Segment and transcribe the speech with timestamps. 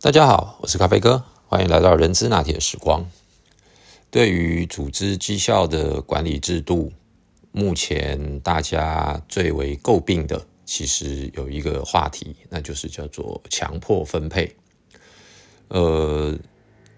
[0.00, 3.04] 大家好，我是咖啡哥，欢迎来到人资拿铁时光。
[4.12, 6.92] 对于组织绩效的管理制度，
[7.50, 14.54] 目前大家最为诟病的，其实有一个话题，那就是叫做强迫分配。
[15.66, 16.38] 呃，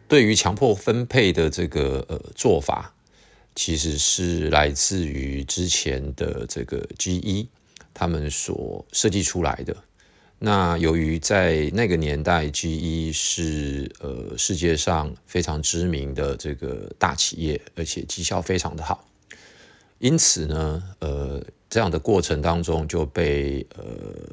[0.07, 2.95] 对于强迫分配的这个呃做法，
[3.55, 7.49] 其实是来自于之前的这个 GE
[7.95, 9.75] 他们所设计出来的。
[10.43, 19.07] 那由于在那个年代，GE 是呃世界上非常知名的这个大企业，而且绩效非常的好，
[19.99, 23.85] 因此呢，呃，这样的过程当中就被呃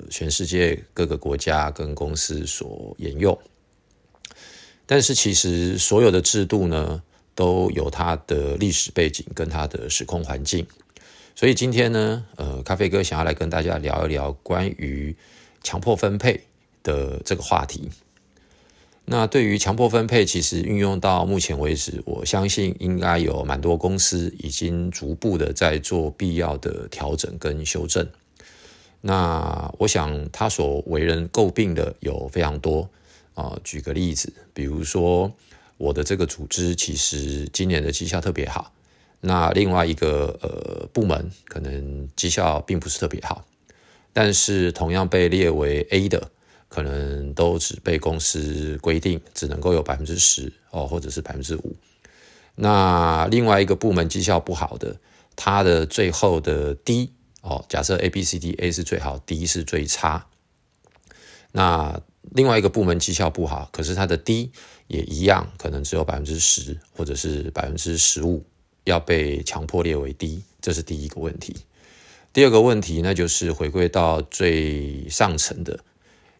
[0.09, 3.37] 全世界各个国家跟公司所沿用。
[4.85, 7.03] 但是其实所有的制度呢，
[7.35, 10.65] 都有它的历史背景跟它的时空环境，
[11.35, 15.13] 所以今天呢，呃，咖啡哥想要来跟大家聊一聊关于。
[15.67, 16.45] 强迫分配
[16.81, 17.89] 的这个话题，
[19.03, 28.07] 那对于强迫分配，其实运用到目前为止，我相信应该有蛮多公司已经逐步的在做必要的调整跟修正。
[29.01, 32.89] 那我想他所为人诟病的有非常多
[33.33, 35.29] 啊，举个例子，比如说
[35.75, 38.71] 我的这个组织其实今年的绩效特别好，
[39.19, 43.43] 那另外一个呃部门可能绩效并不是特别好。
[44.13, 46.31] 但是同样被列为 A 的，
[46.67, 51.75] 可能都只被公司规定只能够有百分之十哦，或者是百分之五。
[52.55, 54.99] 那另外一个部门绩效不好的，
[55.35, 60.25] 它的最后的 D 哦，假设 A、B、C、D A 是最好，D 是最差。
[61.51, 64.51] 那另外一个部门绩效不好，可是它的 D
[64.87, 68.43] 也一样，可能只有百分之十或者是百分之十五，
[68.83, 71.55] 要被强迫列为 D，这是第一个问题。
[72.37, 75.79] 第二个问题，那就是回归到最上层的，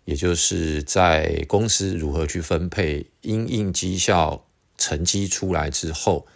[0.06, 4.46] 也就是在公司如何去分配因应绩效
[4.78, 6.28] 成绩出来之后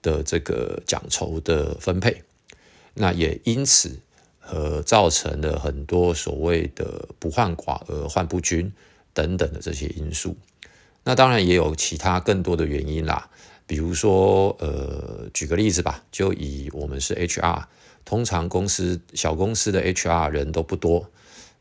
[0.00, 2.22] 的这个奖酬的分配，
[2.94, 4.00] 那也因此
[4.38, 8.72] 和造成了很多所谓的不患寡而患不均
[9.12, 10.34] 等等的这些因素。
[11.04, 13.28] 那当然也有其他更多的原因啦，
[13.66, 17.64] 比如说，呃，举个例子吧，就以我们是 HR。
[18.04, 21.10] 通常公司小公司的 HR 人都不多，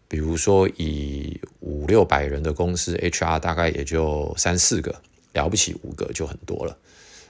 [0.08, 5.02] 比如说以五六百人的公司，HR 大概也就三四个，
[5.34, 6.78] 了不起五个就很多了。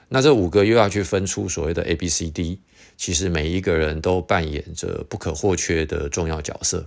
[0.09, 2.59] 那这五个又要去分出所谓的 A、B、C、D，
[2.97, 6.85] 其实每一个人都扮演着不可或缺的重要角色。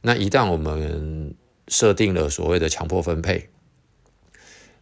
[0.00, 1.34] 那一旦我们
[1.68, 3.48] 设定了所谓的强迫分配，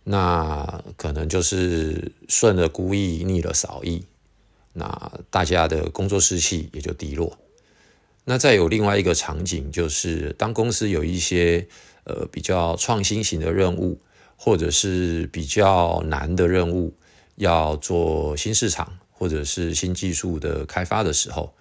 [0.05, 4.05] 那可能就是顺了孤意，逆了少意。
[4.75, 7.39] 那大家的工作士气也就低落。
[8.25, 11.67] 那再有另外一个场景，就是当公司有一些
[12.05, 14.01] 呃比较创新型的任务，
[14.37, 16.93] 或者是比较难的任务，
[17.37, 21.55] 要做新市场或者是新技术的开发的时候，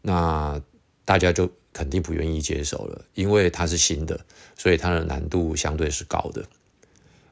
[0.00, 0.60] 那
[1.04, 4.20] 大家就肯定不愿意接手了，因为它是新的，
[4.56, 6.44] 所以它的难度相对是高的。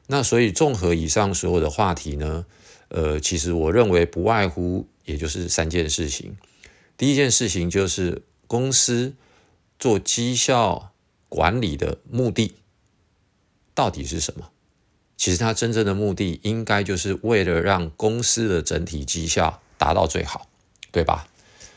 [0.07, 2.45] 那所以综合以上所有的话题呢？
[2.89, 6.37] 呃，其实我认为不外乎也就是三件事情。
[6.97, 9.15] 第一件事情就是公司
[9.79, 10.91] 做绩效
[11.27, 12.55] 管理的目的
[13.73, 14.49] 到底是什么？
[15.17, 20.47] 其实它真正的目的应该就是为了让公司的整体绩效达到最好，
[20.91, 21.27] 对吧？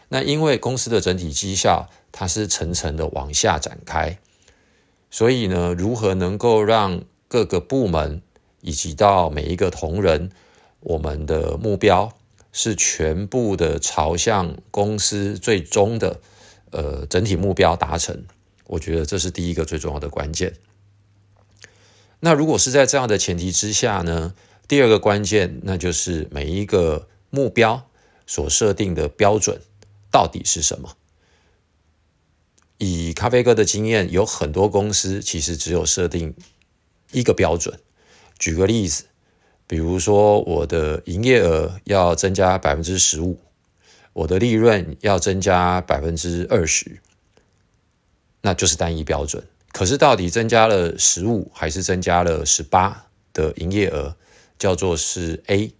[0.09, 4.19] 那因为公司的整体绩效它是层层的往下展开，
[5.11, 8.23] 所以呢，如何能够让各个部门
[8.61, 10.31] 以及到每一个同仁？
[10.81, 12.17] 我们的目标
[12.59, 16.22] 是全部的朝向公司最终的
[16.71, 18.25] 呃整体目标达成，
[18.67, 20.55] 我觉得这是第一个最重要的关键。
[22.19, 24.34] 那如果是在这样的前提之下呢，
[24.66, 27.91] 第二个关键那就是每一个目标
[28.27, 29.61] 所设定的标准
[30.11, 30.97] 到底是什么？
[32.78, 36.34] 以咖啡哥的经验，有很多公司其实只有设定
[37.12, 37.78] 一个标准。
[38.39, 39.04] 举个例子。
[39.68, 43.36] 比如说，我的营业额要增加百分之十五，
[44.13, 47.01] 我的利润要增加百分之二十，
[48.42, 49.42] 那就是单一标准。
[49.72, 54.15] 可是，到底增加了十五还是增加了十八的营业额，
[54.57, 55.74] 叫做是 A，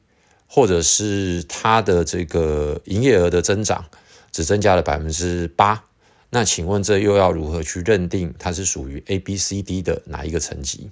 [0.49, 3.85] 或者是它的这个营业额的增长
[4.33, 5.85] 只增加了百分之八，
[6.31, 10.91] 那请问这又要如何去认定它是属于 A、B、C、D 的哪一个层级？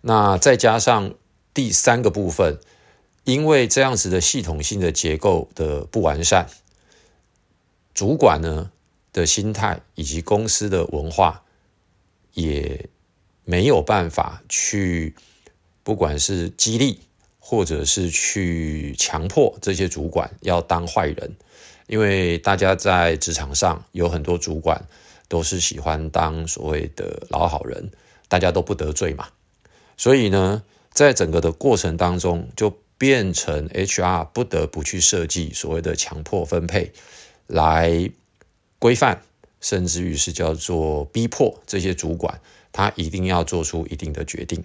[0.00, 1.14] 那再加上。
[1.58, 2.60] 第三个部分，
[3.24, 6.48] 因为这样子的系统性的结构的不完善，
[7.94, 8.70] 主管呢
[9.12, 11.42] 的心态以及公司的文化
[12.32, 12.88] 也
[13.42, 15.16] 没有办法去，
[15.82, 17.00] 不管是激励
[17.40, 21.34] 或者是去强迫这些主管要当坏人，
[21.88, 24.86] 因为大家在职场上有很多主管
[25.26, 27.90] 都是喜欢当所谓的老好人，
[28.28, 29.26] 大家都不得罪嘛。
[29.96, 30.62] 所以呢，
[31.06, 36.92] 在整个的过程当中，就变成 HR 不得不去设计所谓的强迫分配，
[37.46, 38.10] 来
[38.80, 39.22] 规范，
[39.60, 42.40] 甚至于是叫做逼迫这些主管。
[42.72, 44.64] 他一定要做出一定的决定，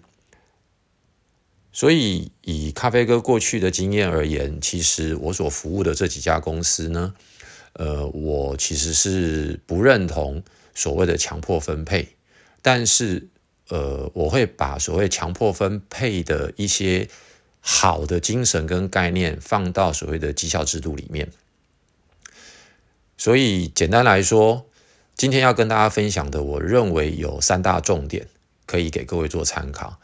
[1.72, 7.14] 所以以咖啡哥过去的经验而言，其实我所服务的这几家公司呢，
[7.74, 10.42] 呃，我其实是不认同
[10.74, 12.10] 所谓的强迫分配，
[12.64, 13.28] 但是
[13.74, 17.10] 呃，我会把所谓强迫分配的一些
[17.60, 21.32] 好的精神跟概念放到所谓的绩效制度里面，
[23.18, 24.68] 所以简单来说。
[25.16, 28.28] 今天要跟大家分享的，我认为有三大重点
[28.66, 30.00] 可以给各位做参考。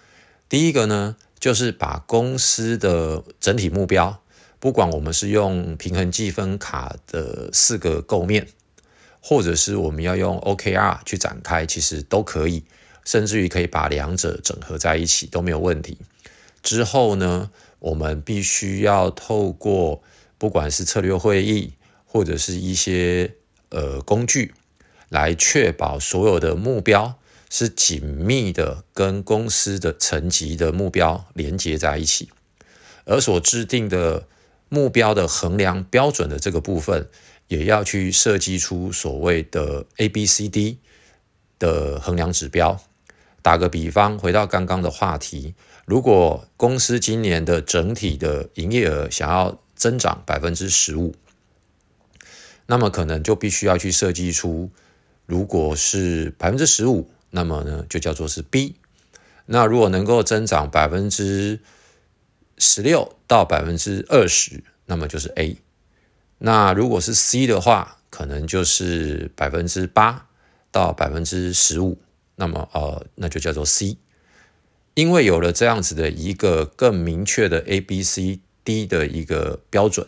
[0.47, 4.21] 第一个呢，就是把公司的整体目标，
[4.59, 8.47] 不管我们是用平衡计分卡的四个构面，
[9.19, 12.63] 或者是我们要用 OKR 去展开，其实都可以，
[13.09, 15.97] 甚至于可以把两者整合在一起都没有问题。
[16.61, 20.03] 之后呢，我们必须要透过
[20.37, 21.73] 不管是策略会议，
[22.05, 23.33] 或者是一些
[23.69, 24.53] 呃工具。
[25.09, 27.17] 来确保所有的目标
[27.49, 32.29] 是紧密的跟公司的层级的目标连接在一起，
[33.05, 34.27] 而所制定的
[34.69, 37.09] 目标的衡量标准的这个部分，
[37.47, 40.77] 也要去设计出所谓的 A、B、C、D
[41.57, 42.79] 的衡量指标。
[43.41, 45.55] 打个比方，回到刚刚的话题，
[45.85, 51.15] 如果公司今年的整体的营业额想要增长百分之十五，
[52.65, 54.69] 那么可能就必须要去设计出。
[55.25, 58.75] 如果是百分之十五，那么呢就叫做是 B。
[59.45, 61.59] 那如果能够增长百分之
[62.57, 65.57] 十六到百分之二十，那么就是 A。
[66.37, 70.27] 那如果是 C 的话，可能就是百分之八
[70.71, 71.97] 到百分之十五，
[72.39, 73.97] 那么呃那就叫做 C。
[74.95, 80.07] 因为有了这样子的一个更明确的 A、B、C、D 的一个标准。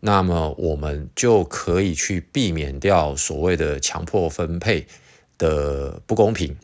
[0.00, 4.86] 那么我们就可以去避免掉所谓的强迫分配
[5.36, 6.56] 的不公平，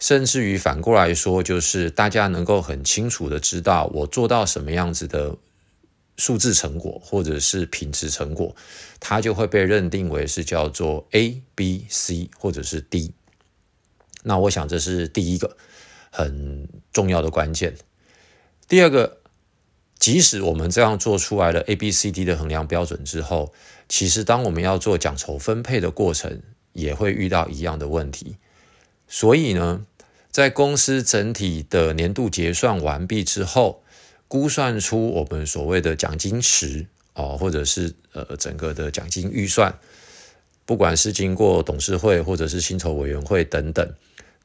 [0.00, 5.36] 甚至于反过来说，就是大家能够很清楚的知道我做到什么样子的
[6.16, 8.56] 数字成果或者是品质成果，
[8.98, 13.12] 它就会被认定为是叫做 A、B、C 或者是 D。
[14.24, 15.56] 那我想这是第一个
[16.10, 17.76] 很重要的关键。
[18.66, 19.18] 第二个。
[19.96, 23.54] 即使我们这样做出来了 A、B、C、D 的衡量标准之后，
[23.88, 26.42] 其实当我们要做奖酬分配的过程，
[26.72, 28.36] 也会遇到一样的问题。
[29.08, 29.86] 所以呢，
[30.30, 33.82] 在公司整体的年度结算完毕之后，
[34.28, 39.78] 估算出我们所谓的奖金池哦，或者是呃整个的奖金预算，
[40.66, 43.94] 不管是经过董事会或者是薪酬委员会等等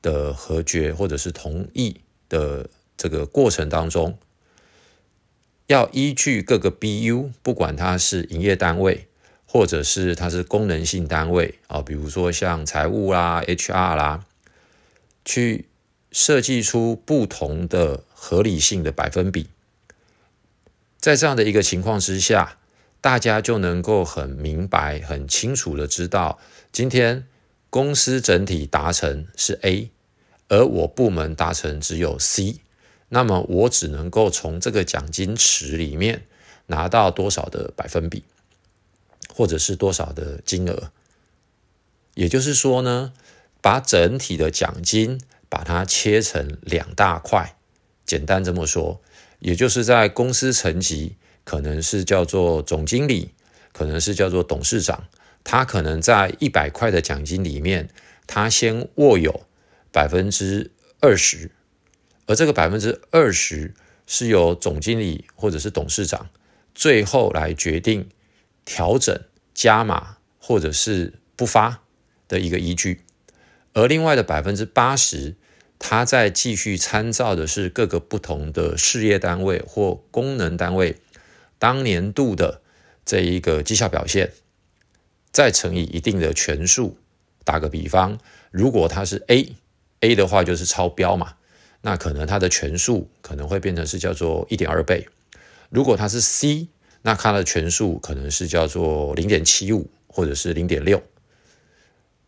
[0.01, 4.17] 的和决或者是同意的这个过程当中。
[5.67, 9.07] 要依据各个 BU，不管它是营业单位，
[9.45, 14.25] 或者是它是功能性单位啊，比如说像财务啦、HR 啦，
[15.23, 15.67] 去
[16.11, 19.47] 设计出不同的合理性的百分比。
[20.97, 22.57] 在这样的一个情况之下，
[22.99, 26.39] 大家就能够很明白、很清楚的知道，
[26.71, 27.27] 今天
[27.69, 29.91] 公司整体达成是 A，
[30.49, 32.59] 而我部门达成只有 C。
[33.07, 36.27] 那么我只能够从这个奖金池里面
[36.67, 38.23] 拿到多少的百分比，
[39.33, 40.91] 或者是多少的金额。
[42.13, 43.13] 也就是说呢，
[43.61, 47.55] 把整体的奖金把它切成两大块，
[48.05, 49.01] 简单这么说，
[49.39, 53.31] 也就是在公司层级可能是叫做总经理，
[53.71, 55.05] 可能是叫做董事长，
[55.43, 57.89] 他可能在一百块的奖金里面，
[58.27, 59.45] 他先握有
[59.91, 61.51] 百分之二十。
[62.25, 63.73] 而这个百分之二十
[64.05, 66.29] 是由总经理或者是董事长
[66.75, 68.09] 最后来决定
[68.65, 69.19] 调整
[69.53, 71.81] 加码或者是不发
[72.27, 73.01] 的一个依据，
[73.73, 75.35] 而另外的百分之八十，
[75.79, 80.97] 他在继续参照的是各个不同的事业单位或功能单位
[81.57, 82.61] 当年度的
[83.05, 84.33] 这一个绩效表现，
[85.31, 86.97] 再乘以一定的权数。
[87.43, 88.19] 打个比方，
[88.51, 89.55] 如果它是 A
[90.01, 91.33] A 的话就是超标嘛。
[91.81, 95.07] 那可能它的权数可能会变成是叫做一点二倍，
[95.69, 96.67] 如果它是 C，
[97.01, 101.01] 那它的权数可能是叫做零点七五或者是零点六。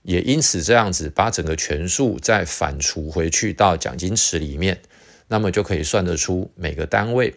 [0.04, 4.82] 也因此这样子把整个权数再反刍回去到奖金池里面，
[5.28, 7.36] 那么就可以算得出每个单位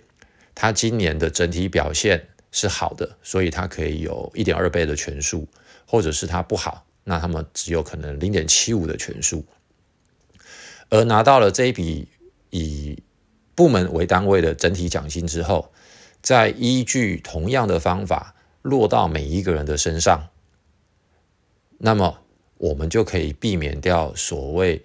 [0.54, 5.48] 它今年的整体表现是好的，所以它可以有一点二倍的权数，
[5.84, 9.44] 或者是它不好，那他们只有可能零点七五的权数。
[10.94, 12.06] 而拿到了这一笔
[12.50, 13.02] 以
[13.56, 15.72] 部门为单位的整体奖金之后，
[16.22, 20.28] 再依据同样的方法落到每一个人的身上，
[21.78, 22.20] 那么。
[22.56, 24.82] 我们就可以避免掉所谓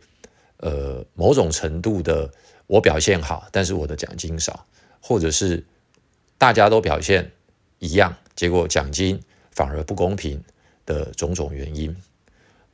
[0.58, 2.30] 呃某种程度的
[2.66, 4.66] 我表现好，但是我的奖金少，
[5.00, 5.64] 或者是
[6.38, 7.32] 大家都表现
[7.78, 10.44] 一样，结果奖金反而不公平
[10.86, 11.96] 的种种原因。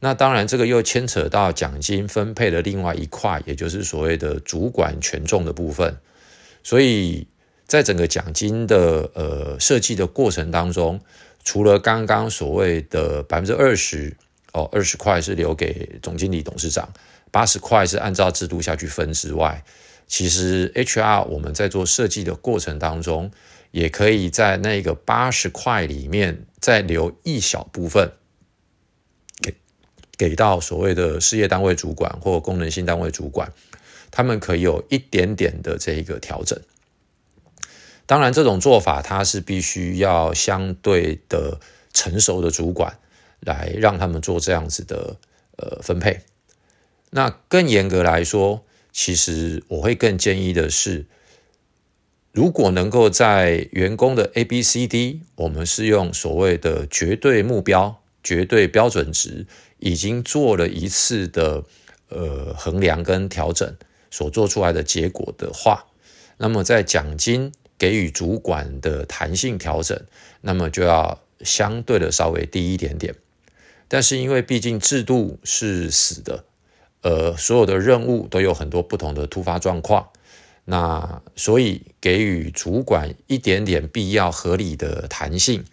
[0.05, 5.97] 那当然，这个又牵扯到奖金分配的另外一块，也就是所谓的主管权重的部分。
[6.61, 7.27] 所以
[7.65, 11.01] 在整个奖金的呃设计的过程当中，
[11.43, 14.15] 除了刚刚所谓的百分之二十。
[14.53, 16.87] 哦，二十块是留给总经理、董事长，
[17.29, 19.65] 八十块是按照制度下去分之外，
[20.07, 23.31] 其实 HR 我们在做设计的过程当中，
[23.71, 28.13] 也可以在那个八十块里面再留一小部分，
[30.17, 33.51] 给到所谓的事业单位主管或功能性单位主管，
[34.11, 36.59] 他们可以有一点点的这一个调整。
[38.05, 41.59] 当然，这种做法它是必须要相对的
[41.93, 42.97] 成熟的主管。
[43.41, 45.17] 来让他们做这样子的
[45.57, 46.21] 呃分配。
[47.11, 51.05] 那更严格来说，其实我会更建议的是，
[52.31, 59.45] 如果能够在员工的 A、B、C、D，我们是用所谓的绝对目标、绝对标准值，
[59.77, 61.63] 已经做了一次的
[62.09, 63.75] 呃衡量跟调整
[64.09, 65.85] 所做出来的结果的话，
[66.37, 70.01] 那么在奖金给予主管的弹性调整，
[70.41, 73.15] 那么就要相对的稍微低一点点。
[73.87, 76.45] 但是因为毕竟制度是死的，
[77.01, 80.09] 呃，所有的任务都有很多不同的突发状况，
[80.63, 85.63] 那所以给予主管一点点必要合理的弹性，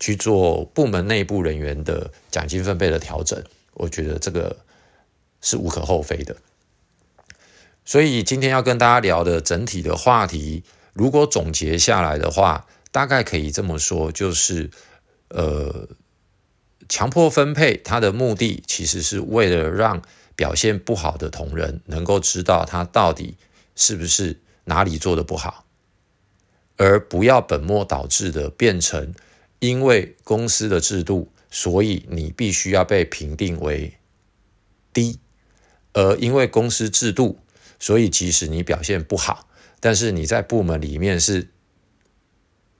[0.00, 3.40] 去做部门内部人员的奖金分配的调整，
[3.74, 4.56] 我觉得这个
[5.40, 6.34] 是无可厚非的。
[7.84, 14.70] 所以今天要跟大家聊的整体的话题，如果总结下来的话，大概可以这么说，就是
[15.28, 15.88] 呃。
[16.88, 20.02] 强迫分配，它的目的其实是为了让
[20.34, 23.36] 表现不好的同仁能够知道他到底
[23.76, 25.66] 是不是哪里做的不好，
[26.76, 29.14] 而不要本末倒置的变成
[29.60, 33.94] 因为公司的制度，所以你必须要被评定为
[34.92, 35.20] 低，
[35.92, 37.38] 而因为公司制度，
[37.78, 39.46] 所以即使你表现不好，
[39.78, 41.48] 但是你在部门里面是。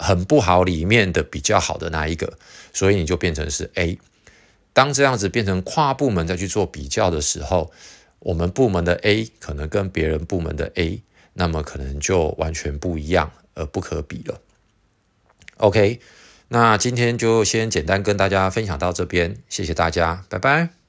[0.03, 2.39] 很不好，里面的比较好的那一个，
[2.73, 3.99] 所以你就变成是 A。
[4.73, 7.71] 当这样子变成跨部门再去做比较的时候，
[8.21, 11.03] 我们部门的 A 可能跟别人部门的 A，
[11.35, 14.41] 那么可能就完全不一样，而不可比了。
[15.59, 16.01] OK，
[16.53, 20.80] 那今天就先简单跟大家分享到这边，谢谢大家，拜拜。